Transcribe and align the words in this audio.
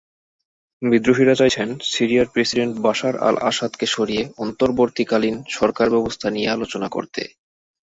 বিদ্রোহীরা 0.81 1.35
চাইছেন 1.35 1.69
সিরিয়ার 1.91 2.27
প্রেসিডেন্ট 2.27 2.73
বাশার 2.79 3.15
আল-আসাদকে 3.19 3.85
সরিয়ে 3.87 4.23
অন্তর্বর্তীকালীন 4.37 5.35
সরকারব্যবস্থা 5.57 6.27
নিয়ে 6.29 6.49
আলোচনা 6.49 6.87
করতে। 6.89 7.21